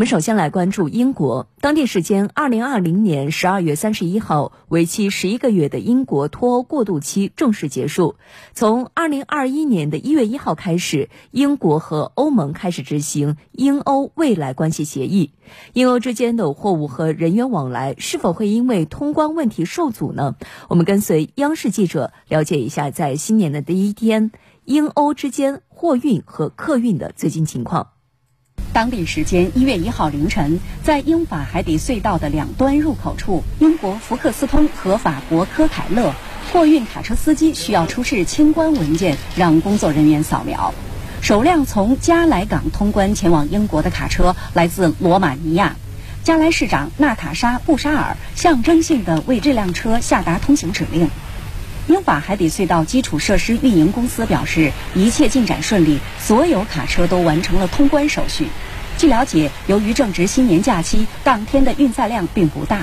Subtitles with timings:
[0.00, 1.46] 我们首先来关注英国。
[1.60, 8.16] 当地时间二零二零年十二月三十一号，为期十一个月的英国脱欧过渡期正式结束。
[8.54, 15.34] 从二零二一年的一月一号开始，英国和欧盟开始执行英欧未来关系协议。
[15.74, 20.34] 英欧之间的货物和人员往来是否会因为通关问题受阻呢？
[20.70, 24.32] 我们跟随央视记者了解一下，在新年的第一天，
[24.64, 27.88] 英欧之间货运和客运的最新情况。
[28.72, 36.14] 当地时间一月一号凌晨，在英法海底隧道的两端入口处，英国福克斯通和法国科凯勒
[36.52, 40.72] 货运卡车司机需要出示清关文件，让工作人员扫描。
[41.20, 45.76] 首辆从加莱港通关前往英国的卡车来自罗马尼亚，
[46.22, 51.10] 加莱市长娜塔莎·布沙尔象征性的为这辆车下达通行指令。
[51.90, 58.46] 英法海底隧道基础设施运营公司表示，一切进展顺利，所有卡车都完成了通关手续。
[58.96, 62.82] 据了解，由于正值新年假期，当天的运载量并不大。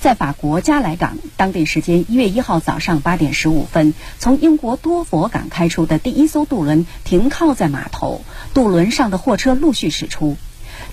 [0.00, 10.36] 在法国加莱港，当地时间一月一号早上八点十五分，从英国多佛港开出的第一艘渡轮停靠在码头，渡轮上的货车陆续驶出。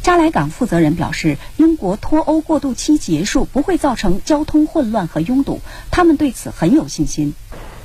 [0.01, 7.33] 加莱港负责人表示，英国脱欧过渡期结束不会造成交通混乱和拥堵，他们对此很有信心。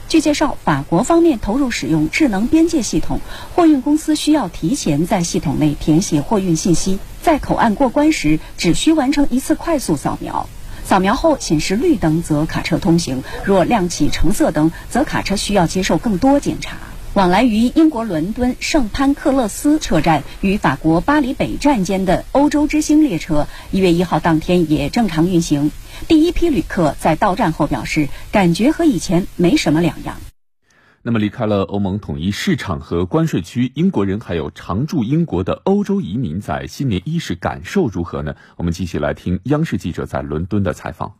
[0.08, 3.20] 据介绍，法国方面投入使用智能边界系统，
[3.55, 10.48] 货运公司需要提前在系统内填写货运信息，在口岸过关时只需完成一次快速扫描，
[10.84, 16.77] 扫描后显示绿灯则卡车通行，若亮起橙色灯则卡车需要接受更多检查。
[17.17, 25.70] 往来于英国伦敦圣潘克勒斯车站与法国巴黎北站间的欧洲之星列车，一月一号当天也正常运行。
[26.09, 30.19] 第一批旅客在到站后表示，感觉和以前没什么两样。
[31.00, 38.37] 那么，离开了欧盟统一市场和关税区，英国人还有常驻英国的欧洲移民在新年伊始感受如何呢？
[38.56, 41.14] 我们继续来听央视记者在伦敦的采访。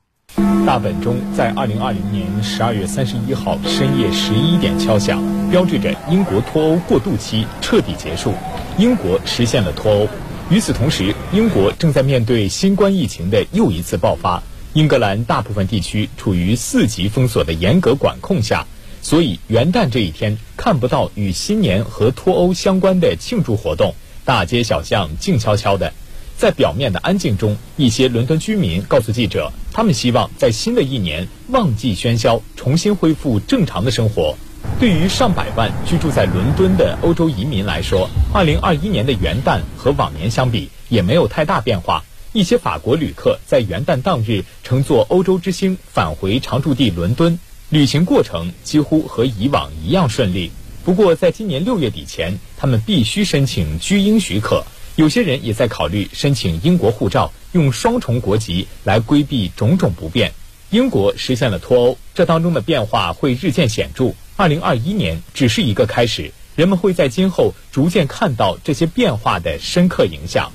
[0.67, 8.35] 大本钟在二零二零年十二月三十一号深夜十一点敲响，标志着英国脱欧过渡期彻底结束，
[8.77, 10.09] 英国实现了脱欧。
[10.51, 14.43] 与此同时，英国正在面对新冠疫情的又一次爆发，
[14.73, 18.67] 英格兰大部分地区处于四级封锁的严格管控下，
[19.03, 25.93] 所以元旦这一天看不到与新年和脱欧相关的庆祝活动，大街小巷静悄悄的。
[26.37, 34.37] 在表面的安静中，一些伦敦居民告诉记者，他们希望在新的一年忘记喧嚣，重新恢复正常的生活。
[34.79, 42.05] 对于上百万居住在伦敦的欧洲移民来说，二零二一年的元旦和往年相比也没有太大变化。
[42.35, 47.39] 一些法国旅客在元旦当日乘坐欧洲之星返回常驻地伦敦，
[47.71, 50.51] 旅行过程几乎和以往一样顺利。
[50.85, 54.65] 不过，在今年六月底前，他们必须申请居英许可。
[54.97, 60.33] 有些人也在考虑申请英国护照，用双重国籍来规避种种不便。
[60.71, 64.15] 英国实现了脱欧，这当中的变化会日渐显著。
[64.37, 70.51] 二零二一年只是一个开始，人们会在今后逐渐看到这些变化的深刻影响。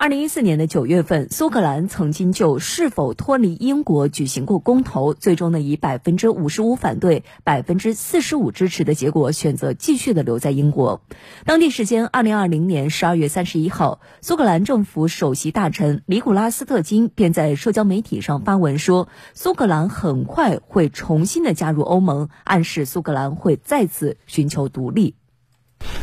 [0.00, 11.00] 二零一四年的九月份，苏格兰曾经就是否脱离英国举行过公投，最终呢以百分之五十五反对、百分之四十五支持的结果，选择继续的留在英国。
[11.44, 25.16] 当地时间二零二零年十二月三十一号，苏格兰政府首席大臣尼古拉斯特金便在社交媒体上发文说，苏格兰很快会重新的加入欧盟，暗示苏格兰会再次寻求独立。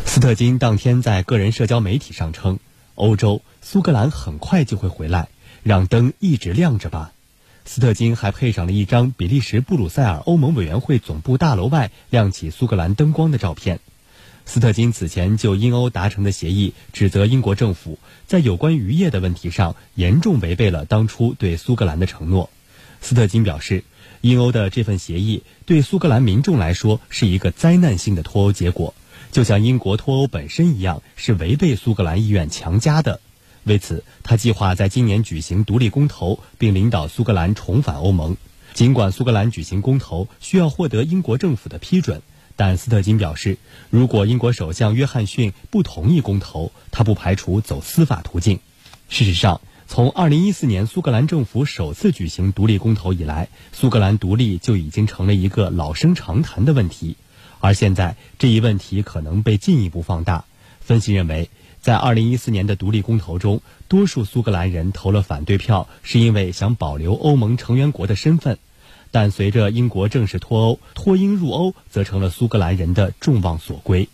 [0.04, 2.60] 斯特金当天在个人社交媒体上称。
[2.96, 5.28] 欧洲，苏格兰很快就会回来，
[5.64, 7.12] 让灯一直亮着吧。
[7.66, 13.80] 斯特金还配上了一张比利时布鲁塞尔欧盟委员会总部大楼外亮起苏格兰灯光的照片。
[14.46, 17.98] 斯特金此前就英欧达成的协议指责英国政府
[18.28, 22.52] 在有关渔业的问题上严重违背了当初对苏格兰的承诺。
[23.02, 23.84] 斯特金表示，
[24.22, 28.94] 英欧的这份协议对苏格兰民众来说是一个灾难性的脱欧结果。
[29.36, 33.20] 就像英国脱欧本身一样，是违背苏格兰意愿强加的。
[33.66, 38.38] 为此，他计划在今年举行独立公投，并领导苏格兰重返欧盟。
[38.74, 42.22] 尽管苏格兰举行公投需要获得英国政府的批准，
[42.56, 43.58] 但斯特金表示，
[43.90, 48.62] 如果英国首相约翰逊不同意公投，他不排除走司法途径。
[49.10, 57.18] 事实上，从2014年苏格兰政府首次举行独立公投以来，苏格兰独立就已经成了一个老生常谈的问题。
[57.60, 60.46] 而现在这一问题可能被进一步放大。
[60.80, 61.50] 分析认为，
[61.82, 68.58] 在2014年的独立公投中，多数苏格兰人投了反对票，是因为想保留欧盟成员国的身份。
[69.12, 74.10] 但随着英国正式脱欧，脱英入欧则成了苏格兰人的众望所归。